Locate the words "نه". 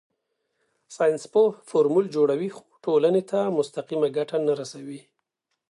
4.47-4.53